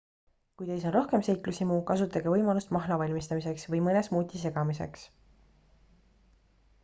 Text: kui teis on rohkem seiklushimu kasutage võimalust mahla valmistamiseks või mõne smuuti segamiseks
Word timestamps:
kui 0.59 0.67
teis 0.69 0.85
on 0.91 0.93
rohkem 0.95 1.23
seiklushimu 1.27 1.75
kasutage 1.89 2.31
võimalust 2.35 2.73
mahla 2.77 2.97
valmistamiseks 3.01 3.65
või 3.73 3.83
mõne 3.89 4.01
smuuti 4.09 4.41
segamiseks 4.45 5.07